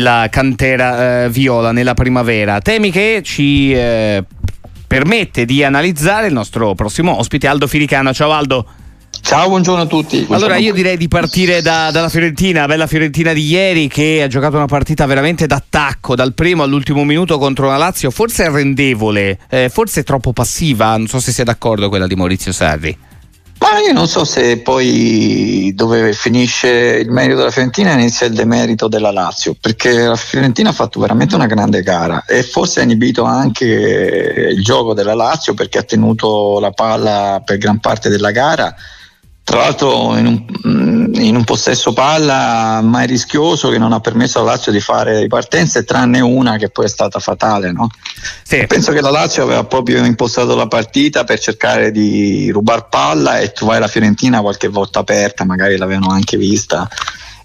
la 0.00 0.26
cantera 0.28 1.22
eh, 1.22 1.30
viola 1.30 1.70
nella 1.70 1.94
primavera. 1.94 2.60
Temi 2.60 2.90
che 2.90 3.20
ci 3.22 3.72
eh, 3.72 4.24
permette 4.88 5.44
di 5.44 5.62
analizzare 5.62 6.26
il 6.26 6.32
nostro 6.32 6.74
prossimo 6.74 7.16
ospite 7.16 7.46
Aldo 7.46 7.68
Firicano. 7.68 8.12
Ciao 8.12 8.32
Aldo. 8.32 8.66
Ciao, 9.20 9.46
buongiorno 9.46 9.82
a 9.82 9.86
tutti. 9.86 10.16
Buongiorno 10.16 10.46
allora 10.46 10.56
io 10.56 10.72
direi 10.72 10.96
di 10.96 11.06
partire 11.06 11.62
da, 11.62 11.92
dalla 11.92 12.08
Fiorentina, 12.08 12.66
bella 12.66 12.88
Fiorentina 12.88 13.32
di 13.32 13.46
ieri 13.46 13.86
che 13.86 14.20
ha 14.20 14.26
giocato 14.26 14.56
una 14.56 14.66
partita 14.66 15.06
veramente 15.06 15.46
d'attacco 15.46 16.16
dal 16.16 16.34
primo 16.34 16.64
all'ultimo 16.64 17.04
minuto 17.04 17.38
contro 17.38 17.68
la 17.68 17.76
Lazio, 17.76 18.10
forse 18.10 18.46
arrendevole, 18.46 19.38
eh, 19.48 19.68
forse 19.68 20.02
troppo 20.02 20.32
passiva, 20.32 20.96
non 20.96 21.06
so 21.06 21.20
se 21.20 21.30
sei 21.30 21.44
d'accordo 21.44 21.88
quella 21.88 22.08
di 22.08 22.16
Maurizio 22.16 22.50
Sarri. 22.50 22.98
Ma 23.58 23.78
io 23.80 23.92
non 23.92 24.06
so 24.06 24.24
se 24.24 24.58
poi 24.58 25.72
dove 25.74 26.12
finisce 26.12 26.68
il 27.02 27.10
merito 27.10 27.36
della 27.36 27.50
Fiorentina 27.50 27.92
inizia 27.92 28.26
il 28.26 28.34
demerito 28.34 28.88
della 28.88 29.10
Lazio, 29.10 29.56
perché 29.58 30.06
la 30.06 30.16
Fiorentina 30.16 30.68
ha 30.68 30.72
fatto 30.72 31.00
veramente 31.00 31.34
una 31.34 31.46
grande 31.46 31.82
gara 31.82 32.24
e 32.26 32.42
forse 32.42 32.80
ha 32.80 32.82
inibito 32.82 33.24
anche 33.24 33.64
il 34.54 34.62
gioco 34.62 34.92
della 34.92 35.14
Lazio 35.14 35.54
perché 35.54 35.78
ha 35.78 35.82
tenuto 35.82 36.58
la 36.60 36.72
palla 36.72 37.42
per 37.44 37.58
gran 37.58 37.80
parte 37.80 38.08
della 38.08 38.30
gara 38.32 38.74
tra 39.44 39.58
l'altro 39.58 40.16
in 40.16 40.26
un, 40.26 40.44
mm, 40.66 41.14
in 41.16 41.36
un, 41.36 41.44
possesso 41.44 41.92
palla 41.92 42.80
mai 42.82 43.06
rischioso 43.06 43.68
che 43.68 43.76
non 43.76 43.92
ha 43.92 44.00
permesso 44.00 44.40
alla 44.40 44.52
Lazio 44.52 44.72
di 44.72 44.80
fare 44.80 45.20
ripartenze 45.20 45.84
tranne 45.84 46.20
una 46.20 46.56
che 46.56 46.70
poi 46.70 46.86
è 46.86 46.88
stata 46.88 47.18
fatale 47.18 47.70
no? 47.70 47.88
sì. 48.42 48.64
penso 48.66 48.92
che 48.92 49.02
la 49.02 49.10
Lazio 49.10 49.42
aveva 49.42 49.62
proprio 49.64 50.02
impostato 50.04 50.56
la 50.56 50.66
partita 50.66 51.24
per 51.24 51.38
cercare 51.38 51.90
di 51.90 52.50
rubare 52.50 52.86
palla 52.88 53.38
e 53.38 53.52
trovare 53.52 53.80
la 53.80 53.86
Fiorentina 53.86 54.40
qualche 54.40 54.68
volta 54.68 55.00
aperta 55.00 55.44
magari 55.44 55.76
l'avevano 55.76 56.10
anche 56.10 56.38
vista 56.38 56.88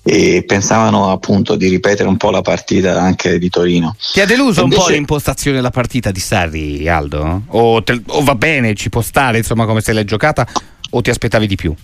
e 0.01 0.45
pensavano 0.47 1.11
appunto 1.11 1.55
di 1.55 1.67
ripetere 1.67 2.07
un 2.07 2.15
po' 2.15 2.31
la 2.31 2.41
partita 2.41 2.99
anche 2.99 3.37
di 3.37 3.49
Torino. 3.49 3.95
Ti 4.13 4.21
ha 4.21 4.25
deluso 4.25 4.61
Invece... 4.61 4.79
un 4.79 4.87
po' 4.87 4.91
l'impostazione 4.93 5.57
della 5.57 5.69
partita 5.69 6.09
di 6.09 6.21
Sarri, 6.21 6.87
Aldo? 6.87 7.41
O, 7.47 7.83
te, 7.83 8.01
o 8.07 8.23
va 8.23 8.35
bene, 8.35 8.73
ci 8.75 8.89
può 8.89 9.01
stare 9.01 9.37
insomma 9.37 9.65
come 9.65 9.81
se 9.81 9.91
l'hai 9.91 10.05
giocata 10.05 10.47
o 10.91 11.01
ti 11.01 11.09
aspettavi 11.09 11.45
di 11.45 11.55
più? 11.55 11.75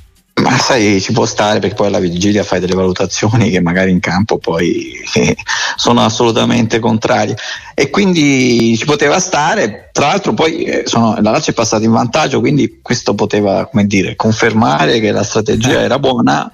Ma 0.55 0.61
sai, 0.61 1.01
ci 1.01 1.11
può 1.11 1.25
stare 1.25 1.59
perché 1.59 1.75
poi 1.75 1.87
alla 1.87 1.99
vigilia 1.99 2.45
fai 2.45 2.61
delle 2.61 2.75
valutazioni 2.75 3.49
che 3.49 3.59
magari 3.59 3.91
in 3.91 3.99
campo 3.99 4.37
poi 4.37 4.93
eh, 5.13 5.35
sono 5.75 6.01
assolutamente 6.01 6.79
contrarie. 6.79 7.35
E 7.73 7.89
quindi 7.89 8.77
ci 8.77 8.85
poteva 8.85 9.19
stare. 9.19 9.89
Tra 9.91 10.07
l'altro 10.07 10.33
poi 10.33 10.63
eh, 10.63 10.83
sono, 10.85 11.13
la 11.19 11.31
Lazio 11.31 11.51
è 11.51 11.55
passata 11.55 11.83
in 11.83 11.91
vantaggio, 11.91 12.39
quindi 12.39 12.79
questo 12.81 13.15
poteva 13.15 13.65
come 13.65 13.85
dire, 13.85 14.15
confermare 14.15 15.01
che 15.01 15.11
la 15.11 15.23
strategia 15.23 15.81
era 15.81 15.99
buona, 15.99 16.49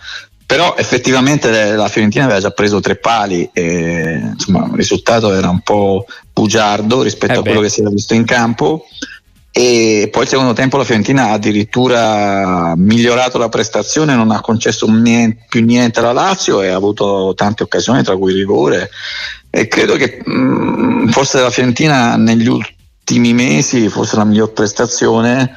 però 0.48 0.74
effettivamente 0.76 1.76
la 1.76 1.88
Fiorentina 1.88 2.24
aveva 2.24 2.40
già 2.40 2.50
preso 2.50 2.80
tre 2.80 2.96
pali 2.96 3.48
e 3.54 4.20
insomma, 4.34 4.66
il 4.66 4.74
risultato 4.74 5.32
era 5.32 5.50
un 5.50 5.60
po' 5.60 6.06
bugiardo 6.34 7.04
rispetto 7.04 7.34
eh 7.34 7.38
a 7.38 7.42
quello 7.42 7.62
che 7.62 7.70
si 7.70 7.82
era 7.82 7.92
visto 7.92 8.16
in 8.16 8.26
campo 8.26 8.88
e 9.54 10.08
poi 10.10 10.24
il 10.24 10.30
secondo 10.30 10.54
tempo 10.54 10.78
la 10.78 10.86
Fiorentina 10.86 11.26
ha 11.26 11.34
addirittura 11.34 12.74
migliorato 12.78 13.38
la 13.38 13.50
prestazione, 13.50 14.16
non 14.16 14.32
ha 14.32 14.40
concesso 14.40 14.90
niente, 14.90 15.46
più 15.50 15.62
niente 15.62 16.00
alla 16.00 16.14
Lazio 16.14 16.62
e 16.62 16.70
ha 16.70 16.76
avuto 16.76 17.34
tante 17.36 17.64
occasioni, 17.64 18.02
tra 18.02 18.16
cui 18.16 18.34
rigore. 18.34 18.90
E 19.50 19.68
credo 19.68 19.98
che 19.98 20.22
mh, 20.24 20.34
mm, 20.34 21.08
forse 21.10 21.42
la 21.42 21.50
Fiorentina 21.50 22.16
negli 22.16 22.48
ultimi 22.48 23.34
mesi, 23.34 23.90
forse 23.90 24.16
la 24.16 24.24
miglior 24.24 24.54
prestazione, 24.54 25.54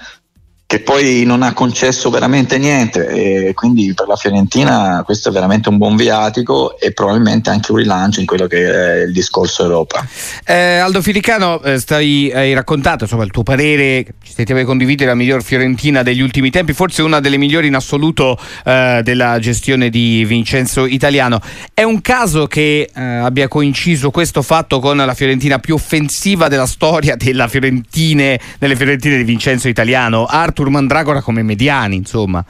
che 0.74 0.80
poi 0.80 1.22
non 1.24 1.42
ha 1.42 1.52
concesso 1.52 2.10
veramente 2.10 2.58
niente 2.58 3.06
e 3.06 3.54
quindi 3.54 3.94
per 3.94 4.08
la 4.08 4.16
Fiorentina 4.16 5.02
questo 5.04 5.28
è 5.28 5.32
veramente 5.32 5.68
un 5.68 5.78
buon 5.78 5.94
viatico 5.94 6.76
e 6.80 6.92
probabilmente 6.92 7.48
anche 7.48 7.70
un 7.70 7.78
rilancio 7.78 8.18
in 8.18 8.26
quello 8.26 8.48
che 8.48 8.64
è 8.64 9.02
il 9.04 9.12
discorso 9.12 9.62
Europa. 9.62 10.04
Eh, 10.44 10.78
Aldo 10.78 11.00
Filicano, 11.00 11.62
eh, 11.62 11.78
stai, 11.78 12.32
hai 12.34 12.52
raccontato 12.54 13.04
insomma, 13.04 13.22
il 13.22 13.30
tuo 13.30 13.44
parere, 13.44 14.04
ci 14.24 14.32
sentiamo 14.34 14.64
condividere 14.64 15.10
la 15.10 15.14
miglior 15.14 15.44
Fiorentina 15.44 16.02
degli 16.02 16.20
ultimi 16.20 16.50
tempi, 16.50 16.72
forse 16.72 17.02
una 17.02 17.20
delle 17.20 17.36
migliori 17.36 17.68
in 17.68 17.76
assoluto 17.76 18.36
eh, 18.64 19.00
della 19.04 19.38
gestione 19.38 19.90
di 19.90 20.24
Vincenzo 20.24 20.86
Italiano. 20.86 21.40
È 21.72 21.84
un 21.84 22.00
caso 22.00 22.48
che 22.48 22.90
eh, 22.92 23.00
abbia 23.00 23.46
coinciso 23.46 24.10
questo 24.10 24.42
fatto 24.42 24.80
con 24.80 24.96
la 24.96 25.14
Fiorentina 25.14 25.60
più 25.60 25.74
offensiva 25.74 26.48
della 26.48 26.66
storia 26.66 27.14
della 27.14 27.46
Fiorentine, 27.46 28.40
delle 28.58 28.74
Fiorentine 28.74 29.18
di 29.18 29.24
Vincenzo 29.24 29.68
Italiano? 29.68 30.24
Arthur 30.24 30.62
Arthur 30.64 30.70
Mandragora 30.70 31.20
come 31.20 31.42
mediani, 31.42 31.96
insomma. 31.96 32.44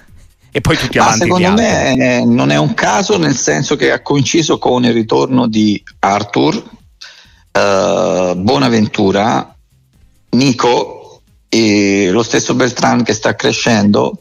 E 0.50 0.60
poi 0.60 0.76
tutti 0.76 0.98
Ma 0.98 1.04
avanti. 1.06 1.24
Secondo 1.24 1.52
me 1.52 2.24
non 2.24 2.50
è 2.50 2.56
un 2.56 2.74
caso, 2.74 3.18
nel 3.18 3.34
senso 3.34 3.74
che 3.76 3.90
ha 3.90 4.00
coinciso 4.02 4.58
con 4.58 4.84
il 4.84 4.92
ritorno 4.92 5.48
di 5.48 5.82
Arthur, 5.98 6.62
eh, 7.50 8.34
Bonaventura, 8.36 9.54
Nico 10.30 11.20
e 11.48 12.08
lo 12.10 12.22
stesso 12.22 12.54
Beltran 12.54 13.02
che 13.02 13.14
sta 13.14 13.34
crescendo. 13.34 14.20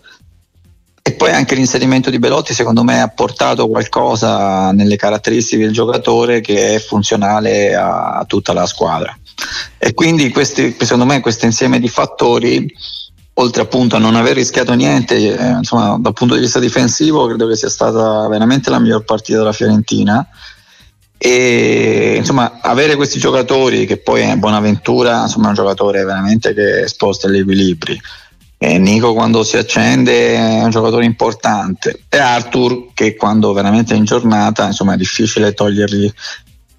E 1.05 1.11
poi 1.13 1.31
anche 1.31 1.53
l'inserimento 1.53 2.09
di 2.09 2.17
Belotti 2.17 2.53
secondo 2.53 2.81
me 2.81 3.01
ha 3.01 3.09
portato 3.09 3.67
qualcosa 3.67 4.71
nelle 4.71 4.95
caratteristiche 4.95 5.65
del 5.65 5.73
giocatore 5.73 6.39
che 6.39 6.75
è 6.75 6.79
funzionale 6.79 7.75
a 7.75 8.23
tutta 8.25 8.53
la 8.53 8.65
squadra. 8.65 9.15
E 9.77 9.93
quindi 9.93 10.31
questi, 10.31 10.73
secondo 10.79 11.05
me 11.05 11.19
questo 11.19 11.45
insieme 11.45 11.79
di 11.79 11.89
fattori 11.89 12.73
oltre 13.35 13.61
appunto 13.61 13.95
a 13.95 13.99
non 13.99 14.15
aver 14.15 14.35
rischiato 14.35 14.73
niente, 14.73 15.15
eh, 15.15 15.49
insomma, 15.49 15.97
dal 15.99 16.13
punto 16.13 16.35
di 16.35 16.41
vista 16.41 16.59
difensivo 16.59 17.25
credo 17.27 17.47
che 17.47 17.55
sia 17.55 17.69
stata 17.69 18.27
veramente 18.27 18.69
la 18.69 18.79
miglior 18.79 19.03
partita 19.03 19.39
della 19.39 19.53
Fiorentina. 19.53 20.27
E 21.17 22.15
insomma 22.17 22.59
avere 22.61 22.95
questi 22.95 23.17
giocatori 23.17 23.85
che 23.85 23.95
poi 23.95 24.23
è 24.23 24.35
Bonaventura 24.35 25.21
insomma 25.21 25.45
è 25.45 25.49
un 25.49 25.55
giocatore 25.55 26.03
veramente 26.03 26.53
che 26.53 26.87
sposta 26.87 27.29
gli 27.29 27.37
equilibri. 27.37 27.99
E 28.57 28.77
Nico 28.77 29.13
quando 29.13 29.43
si 29.43 29.57
accende 29.57 30.35
è 30.35 30.63
un 30.63 30.69
giocatore 30.69 31.05
importante. 31.05 32.03
E 32.09 32.17
Arthur 32.17 32.93
che 32.93 33.15
quando 33.15 33.53
veramente 33.53 33.93
è 33.93 33.97
in 33.97 34.03
giornata 34.03 34.65
insomma 34.65 34.95
è 34.95 34.97
difficile 34.97 35.53
togliergli 35.53 36.11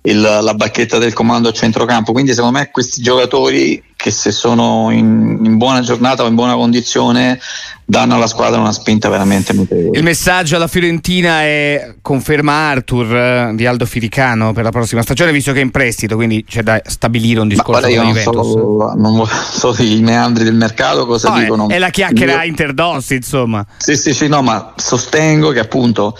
il, 0.06 0.20
la 0.20 0.54
bacchetta 0.54 0.98
del 0.98 1.12
comando 1.12 1.48
a 1.48 1.52
centrocampo. 1.52 2.12
Quindi, 2.12 2.34
secondo 2.34 2.58
me, 2.58 2.70
questi 2.70 3.02
giocatori 3.02 3.82
che 4.04 4.10
se 4.10 4.32
sono 4.32 4.90
in, 4.90 5.40
in, 5.42 5.56
buona 5.56 5.80
giornata 5.80 6.24
o 6.24 6.26
in 6.26 6.34
buona 6.34 6.54
condizione 6.54 7.40
danno 7.86 8.16
alla 8.16 8.26
squadra 8.26 8.60
una 8.60 8.72
spinta 8.72 9.08
veramente 9.08 9.54
notevole. 9.54 9.96
Il 9.96 10.04
messaggio 10.04 10.56
alla 10.56 10.66
Fiorentina 10.66 11.40
è 11.40 11.94
conferma 12.02 12.52
Arthur 12.52 13.16
eh, 13.16 13.52
di 13.54 13.64
Aldo 13.64 13.86
Firicano 13.86 14.52
per 14.52 14.62
la 14.64 14.70
prossima 14.70 15.00
stagione, 15.00 15.32
visto 15.32 15.52
che 15.52 15.60
è 15.60 15.62
in 15.62 15.70
prestito, 15.70 16.16
quindi 16.16 16.44
c'è 16.46 16.62
da 16.62 16.82
stabilire 16.84 17.40
un 17.40 17.48
discorso 17.48 17.80
Ma, 17.80 17.94
guarda, 17.94 18.08
io 18.10 18.22
non 18.24 18.44
so, 18.44 18.94
non 18.94 19.26
so, 19.32 19.74
i 19.82 20.02
meandri 20.02 20.44
del 20.44 20.54
mercato 20.54 21.06
cosa 21.06 21.30
no, 21.30 21.38
dicono. 21.38 21.68
È, 21.68 21.74
è 21.74 21.78
la 21.78 21.90
chiacchiera 21.90 22.42
io... 22.42 22.50
interdossi, 22.50 23.14
insomma. 23.14 23.64
Sì, 23.78 23.96
sì, 23.96 24.12
sì, 24.12 24.28
no, 24.28 24.42
ma 24.42 24.74
sostengo 24.76 25.50
che 25.50 25.60
appunto 25.60 26.14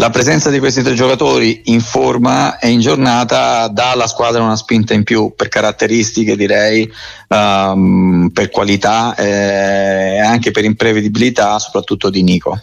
la 0.00 0.08
presenza 0.08 0.48
di 0.48 0.58
questi 0.58 0.82
tre 0.82 0.94
giocatori 0.94 1.60
in 1.64 1.82
forma 1.82 2.58
e 2.58 2.70
in 2.70 2.80
giornata 2.80 3.68
dà 3.68 3.90
alla 3.90 4.06
squadra 4.06 4.42
una 4.42 4.56
spinta 4.56 4.94
in 4.94 5.04
più 5.04 5.34
per 5.36 5.48
caratteristiche 5.48 6.36
direi, 6.36 6.90
um, 7.28 8.30
per 8.32 8.48
qualità 8.48 9.14
eh, 9.14 10.14
e 10.14 10.20
anche 10.20 10.52
per 10.52 10.64
imprevedibilità 10.64 11.58
soprattutto 11.58 12.08
di 12.08 12.22
Nico. 12.22 12.58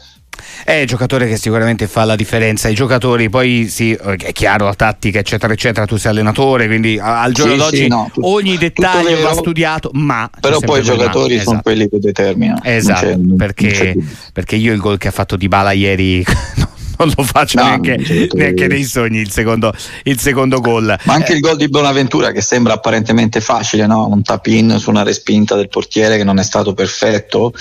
È 0.63 0.79
un 0.79 0.85
giocatore 0.87 1.27
che 1.27 1.37
sicuramente 1.37 1.87
fa 1.87 2.05
la 2.05 2.15
differenza. 2.15 2.67
I 2.69 2.73
giocatori, 2.73 3.29
poi 3.29 3.67
sì, 3.69 3.93
è 3.93 4.31
chiaro 4.33 4.65
la 4.65 4.73
tattica, 4.73 5.19
eccetera, 5.19 5.53
eccetera. 5.53 5.85
Tu 5.85 5.97
sei 5.97 6.11
allenatore, 6.11 6.65
quindi 6.67 6.99
al 6.99 7.31
giorno 7.33 7.53
sì, 7.53 7.57
d'oggi 7.59 7.77
sì, 7.77 7.87
no, 7.87 8.09
tu, 8.11 8.21
ogni 8.23 8.57
dettaglio 8.57 9.21
va 9.21 9.33
studiato, 9.33 9.91
ma. 9.93 10.29
Però 10.41 10.59
poi 10.59 10.79
i 10.79 10.83
giocatori 10.83 11.35
sono 11.35 11.59
esatto. 11.59 11.61
quelli 11.61 11.87
che 11.87 11.99
determinano. 11.99 12.59
Esatto, 12.63 13.17
perché, 13.37 13.95
perché, 14.33 14.55
io 14.55 14.73
il 14.73 14.79
gol 14.79 14.97
che 14.97 15.07
ha 15.07 15.11
fatto 15.11 15.35
Di 15.37 15.47
Bala 15.47 15.71
ieri 15.71 16.25
non 16.97 17.11
lo 17.15 17.23
faccio 17.23 17.59
no, 17.59 17.65
neanche, 17.65 18.29
neanche, 18.33 18.67
nei 18.67 18.83
sogni 18.83 19.19
il 19.19 19.31
secondo, 19.31 19.73
il 20.03 20.19
secondo 20.19 20.59
gol. 20.59 20.97
Ma 21.03 21.13
anche 21.13 21.33
eh. 21.33 21.35
il 21.35 21.41
gol 21.41 21.57
di 21.57 21.67
Bonaventura 21.67 22.31
che 22.31 22.41
sembra 22.41 22.73
apparentemente 22.73 23.41
facile, 23.41 23.85
no? 23.85 24.07
un 24.07 24.21
tap-in 24.21 24.77
su 24.79 24.89
una 24.89 25.03
respinta 25.03 25.55
del 25.55 25.69
portiere 25.69 26.17
che 26.17 26.23
non 26.23 26.39
è 26.39 26.43
stato 26.43 26.73
perfetto, 26.73 27.53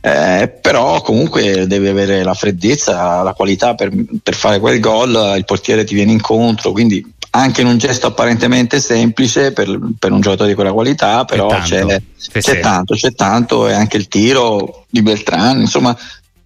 eh, 0.00 0.52
però 0.60 1.00
comunque 1.00 1.66
devi 1.66 1.88
avere 1.88 2.22
la 2.22 2.34
freddezza, 2.34 3.22
la 3.22 3.32
qualità 3.34 3.74
per, 3.74 3.90
per 4.22 4.34
fare 4.34 4.58
quel 4.60 4.80
gol, 4.80 5.34
il 5.36 5.44
portiere 5.44 5.84
ti 5.84 5.94
viene 5.94 6.12
incontro, 6.12 6.72
quindi 6.72 7.04
anche 7.34 7.62
in 7.62 7.66
un 7.66 7.78
gesto 7.78 8.08
apparentemente 8.08 8.78
semplice 8.78 9.52
per, 9.52 9.78
per 9.98 10.12
un 10.12 10.20
giocatore 10.20 10.50
di 10.50 10.54
quella 10.54 10.72
qualità, 10.72 11.24
però 11.24 11.48
c'è, 11.60 12.02
c'è, 12.30 12.60
tanto, 12.60 12.94
c'è 12.94 13.14
tanto 13.14 13.68
e 13.68 13.72
anche 13.72 13.96
il 13.96 14.08
tiro 14.08 14.84
di 14.90 15.00
Beltrán, 15.00 15.60
insomma 15.60 15.96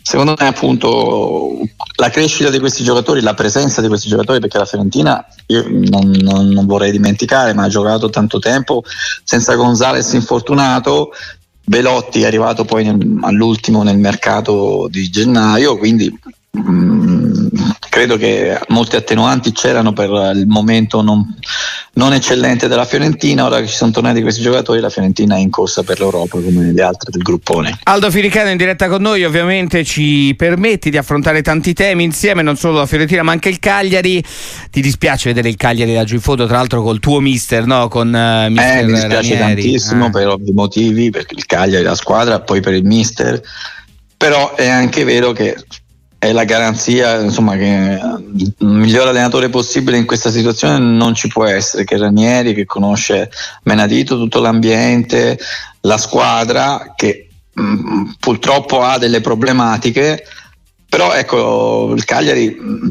secondo 0.06 0.36
me 0.38 0.46
appunto 0.46 1.58
la 1.96 2.10
crescita 2.10 2.48
di 2.48 2.60
questi 2.60 2.84
giocatori, 2.84 3.20
la 3.22 3.34
presenza 3.34 3.80
di 3.80 3.88
questi 3.88 4.06
giocatori, 4.06 4.38
perché 4.38 4.56
la 4.56 4.64
Fiorentina 4.64 5.26
io 5.46 5.64
non, 5.68 6.10
non, 6.10 6.46
non 6.46 6.64
vorrei 6.64 6.92
dimenticare, 6.92 7.52
ma 7.54 7.64
ha 7.64 7.68
giocato 7.68 8.08
tanto 8.08 8.38
tempo 8.38 8.84
senza 9.24 9.56
Gonzales 9.56 10.12
infortunato, 10.12 11.10
Belotti 11.60 12.22
è 12.22 12.26
arrivato 12.26 12.64
poi 12.64 12.84
nel, 12.84 13.18
all'ultimo 13.22 13.82
nel 13.82 13.98
mercato 13.98 14.86
di 14.88 15.10
gennaio, 15.10 15.76
quindi 15.76 16.16
mh, 16.56 17.48
credo 17.88 18.16
che 18.16 18.58
molti 18.68 18.96
attenuanti 18.96 19.52
c'erano 19.52 19.92
per 19.92 20.10
il 20.34 20.46
momento 20.46 21.00
non, 21.00 21.34
non, 21.94 22.12
eccellente 22.12 22.68
della 22.68 22.84
Fiorentina, 22.84 23.44
ora 23.44 23.60
che 23.60 23.66
ci 23.66 23.74
sono 23.74 23.90
tornati 23.90 24.20
questi 24.20 24.42
giocatori 24.42 24.80
la 24.80 24.90
Fiorentina 24.90 25.36
è 25.36 25.38
in 25.38 25.50
corsa 25.50 25.82
per 25.82 25.98
l'Europa 25.98 26.38
come 26.38 26.72
le 26.72 26.82
altre 26.82 27.10
del 27.10 27.22
gruppone. 27.22 27.78
Aldo 27.84 28.10
Firicano 28.10 28.50
in 28.50 28.56
diretta 28.56 28.88
con 28.88 29.02
noi 29.02 29.24
ovviamente 29.24 29.84
ci 29.84 30.34
permetti 30.36 30.90
di 30.90 30.96
affrontare 30.96 31.42
tanti 31.42 31.72
temi 31.72 32.04
insieme, 32.04 32.42
non 32.42 32.56
solo 32.56 32.78
la 32.78 32.86
Fiorentina 32.86 33.22
ma 33.22 33.32
anche 33.32 33.48
il 33.48 33.58
Cagliari, 33.58 34.22
ti 34.70 34.80
dispiace 34.80 35.28
vedere 35.30 35.48
il 35.48 35.56
Cagliari 35.56 35.94
laggiù 35.94 36.14
in 36.14 36.20
fondo 36.20 36.46
tra 36.46 36.56
l'altro 36.56 36.82
col 36.82 37.00
tuo 37.00 37.20
mister, 37.20 37.64
no? 37.64 37.88
con 37.88 38.08
uh, 38.08 38.50
mister 38.50 38.78
eh, 38.78 38.84
mi 38.84 38.92
dispiace 38.92 39.38
Ranieri. 39.38 39.62
tantissimo 39.62 40.06
eh. 40.06 40.10
per 40.10 40.28
ovvi 40.28 40.52
motivi, 40.52 41.10
perché 41.10 41.34
il 41.34 41.46
Cagliari 41.46 41.84
la 41.84 41.94
squadra, 41.94 42.40
poi 42.40 42.60
per 42.60 42.74
il 42.74 42.84
mister, 42.84 43.40
però 44.16 44.54
è 44.54 44.68
anche 44.68 45.04
vero 45.04 45.32
che 45.32 45.56
è 46.26 46.32
la 46.32 46.44
garanzia 46.44 47.20
insomma, 47.20 47.56
che 47.56 47.98
il 48.36 48.54
miglior 48.58 49.06
allenatore 49.06 49.48
possibile 49.48 49.96
in 49.96 50.06
questa 50.06 50.30
situazione 50.30 50.78
non 50.78 51.14
ci 51.14 51.28
può 51.28 51.44
essere 51.44 51.84
che 51.84 51.96
Ranieri 51.96 52.54
che 52.54 52.64
conosce 52.64 53.30
Menadito 53.62 54.16
tutto 54.16 54.40
l'ambiente 54.40 55.38
la 55.82 55.98
squadra 55.98 56.94
che 56.96 57.28
mh, 57.52 58.14
purtroppo 58.18 58.82
ha 58.82 58.98
delle 58.98 59.20
problematiche 59.20 60.24
però 60.88 61.12
ecco 61.12 61.92
il 61.94 62.04
Cagliari 62.04 62.50
mh, 62.50 62.88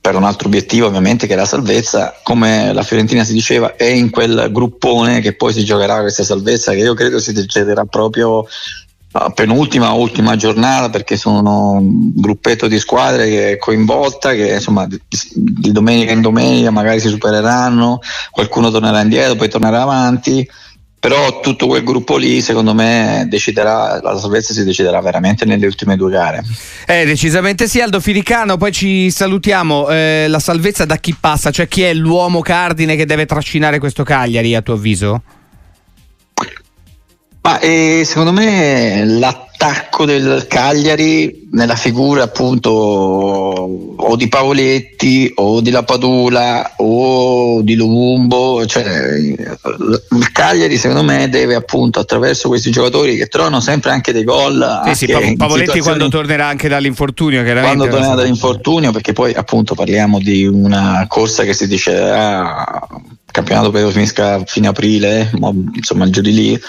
per 0.00 0.14
un 0.16 0.24
altro 0.24 0.48
obiettivo 0.48 0.86
ovviamente 0.86 1.26
che 1.26 1.32
è 1.32 1.36
la 1.36 1.46
salvezza 1.46 2.20
come 2.22 2.72
la 2.72 2.82
Fiorentina 2.82 3.24
si 3.24 3.32
diceva 3.32 3.76
è 3.76 3.84
in 3.84 4.10
quel 4.10 4.48
gruppone 4.50 5.20
che 5.20 5.34
poi 5.34 5.52
si 5.52 5.64
giocherà 5.64 6.00
questa 6.00 6.22
salvezza 6.22 6.72
che 6.72 6.78
io 6.78 6.94
credo 6.94 7.18
si 7.18 7.32
deciderà 7.32 7.84
proprio 7.84 8.46
penultima 9.34 9.94
o 9.94 10.00
ultima 10.00 10.34
giornata 10.36 10.90
perché 10.90 11.16
sono 11.16 11.72
un 11.72 12.10
gruppetto 12.14 12.66
di 12.66 12.80
squadre 12.80 13.28
che 13.28 13.52
è 13.52 13.58
coinvolta 13.58 14.32
che 14.32 14.54
insomma 14.54 14.86
di, 14.86 15.00
di 15.32 15.70
domenica 15.70 16.12
in 16.12 16.20
domenica 16.20 16.70
magari 16.70 16.98
si 16.98 17.08
supereranno 17.08 18.00
qualcuno 18.30 18.70
tornerà 18.70 19.00
indietro 19.00 19.36
poi 19.36 19.48
tornerà 19.48 19.82
avanti 19.82 20.48
però 21.04 21.40
tutto 21.40 21.66
quel 21.66 21.84
gruppo 21.84 22.16
lì 22.16 22.40
secondo 22.40 22.72
me 22.72 23.26
deciderà 23.28 24.00
la 24.02 24.18
salvezza 24.18 24.54
si 24.54 24.64
deciderà 24.64 25.02
veramente 25.02 25.44
nelle 25.44 25.66
ultime 25.66 25.96
due 25.96 26.10
gare. 26.10 26.42
Eh 26.86 27.04
decisamente 27.04 27.68
sì 27.68 27.82
Aldo 27.82 28.00
Firicano 28.00 28.56
poi 28.56 28.72
ci 28.72 29.10
salutiamo. 29.10 29.90
Eh, 29.90 30.24
la 30.28 30.38
salvezza 30.38 30.86
da 30.86 30.96
chi 30.96 31.14
passa? 31.20 31.50
Cioè 31.50 31.68
chi 31.68 31.82
è 31.82 31.92
l'uomo 31.92 32.40
cardine 32.40 32.96
che 32.96 33.04
deve 33.04 33.26
trascinare 33.26 33.78
questo 33.78 34.02
Cagliari 34.02 34.54
a 34.54 34.62
tuo 34.62 34.72
avviso? 34.72 35.22
Ma 37.46 37.58
eh, 37.58 38.04
secondo 38.06 38.32
me 38.32 39.04
l'attacco 39.04 40.06
del 40.06 40.46
Cagliari 40.48 41.46
nella 41.52 41.76
figura 41.76 42.22
appunto 42.22 42.70
o 42.70 44.16
di 44.16 44.28
Pavoletti 44.28 45.30
o 45.34 45.60
di 45.60 45.70
Lapadula 45.70 46.76
o 46.78 47.60
di 47.60 47.74
Lumumbo, 47.74 48.64
cioè 48.64 48.86
il 49.18 50.32
Cagliari 50.32 50.78
secondo 50.78 51.04
me 51.04 51.28
deve 51.28 51.54
appunto 51.54 52.00
attraverso 52.00 52.48
questi 52.48 52.70
giocatori 52.70 53.14
che 53.18 53.26
trovano 53.26 53.60
sempre 53.60 53.90
anche 53.90 54.14
dei 54.14 54.24
gol. 54.24 54.80
Sì, 54.86 54.94
sì, 54.94 55.06
Pavoletti 55.12 55.36
situazioni... 55.44 55.80
quando 55.80 56.08
tornerà 56.08 56.46
anche 56.46 56.68
dall'infortunio, 56.68 57.42
quando 57.42 57.88
tornerà 57.88 58.14
dall'infortunio, 58.14 58.90
perché 58.90 59.12
poi 59.12 59.34
appunto 59.34 59.74
parliamo 59.74 60.18
di 60.18 60.46
una 60.46 61.04
corsa 61.08 61.42
che 61.42 61.52
si 61.52 61.68
dice 61.68 61.94
ah, 61.94 62.88
campionato 63.26 63.70
credo 63.70 63.90
finisca 63.90 64.42
fine 64.46 64.68
aprile, 64.68 65.30
insomma 65.74 66.08
giù 66.08 66.22
di 66.22 66.32
lì 66.32 66.60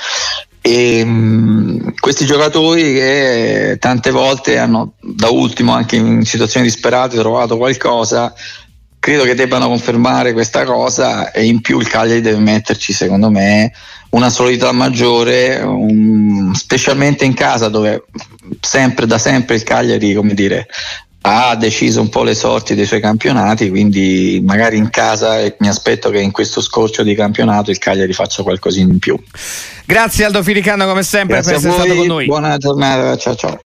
e 0.67 1.05
mh, 1.05 1.93
questi 1.99 2.25
giocatori 2.25 2.81
che 2.93 3.77
tante 3.79 4.09
volte 4.09 4.57
hanno 4.57 4.93
da 4.99 5.29
ultimo 5.29 5.73
anche 5.73 5.95
in 5.95 6.25
situazioni 6.25 6.65
disperate 6.65 7.17
trovato 7.17 7.55
qualcosa 7.55 8.33
credo 8.97 9.25
che 9.25 9.35
debbano 9.35 9.67
confermare 9.67 10.33
questa 10.33 10.63
cosa 10.63 11.29
e 11.31 11.45
in 11.45 11.61
più 11.61 11.79
il 11.79 11.87
Cagliari 11.87 12.21
deve 12.21 12.39
metterci 12.39 12.93
secondo 12.93 13.29
me 13.29 13.71
una 14.09 14.31
solidità 14.31 14.71
maggiore 14.71 15.61
un, 15.61 16.51
specialmente 16.55 17.25
in 17.25 17.35
casa 17.35 17.69
dove 17.69 18.05
sempre 18.59 19.05
da 19.05 19.19
sempre 19.19 19.53
il 19.53 19.63
Cagliari 19.63 20.15
come 20.15 20.33
dire 20.33 20.65
ha 21.27 21.55
deciso 21.55 22.01
un 22.01 22.09
po' 22.09 22.21
le 22.21 22.35
sorti 22.35 22.75
dei 22.75 22.85
suoi 22.85 23.01
campionati, 23.01 23.69
quindi 23.69 24.41
magari 24.45 24.77
in 24.77 24.91
casa 24.91 25.37
mi 25.57 25.67
aspetto 25.67 26.11
che 26.11 26.19
in 26.19 26.31
questo 26.31 26.61
scorcio 26.61 27.01
di 27.01 27.15
campionato 27.15 27.71
il 27.71 27.79
Cagliari 27.79 28.13
faccia 28.13 28.43
qualcosina 28.43 28.91
in 28.91 28.99
più. 28.99 29.17
Grazie 29.85 30.25
Aldo 30.25 30.43
Firicano 30.43 30.85
come 30.85 31.01
sempre 31.01 31.35
Grazie 31.35 31.53
per 31.53 31.59
essere 31.59 31.75
voi, 31.75 31.85
stato 31.85 31.99
con 31.99 32.07
noi. 32.07 32.25
Buona 32.27 32.57
giornata, 32.57 33.17
ciao 33.17 33.35
ciao. 33.35 33.53